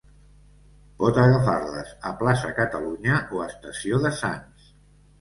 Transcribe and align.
Pot 1.01 1.19
agafar-les 1.25 1.93
a 2.13 2.15
Plaça 2.23 2.57
Catalunya 2.63 3.23
o 3.39 3.47
Estació 3.49 4.05
de 4.09 4.17
Sants. 4.25 4.71